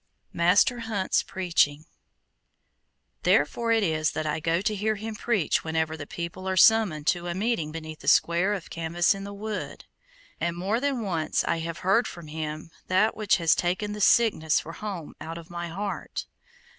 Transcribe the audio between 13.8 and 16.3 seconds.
the sickness for home out of my heart.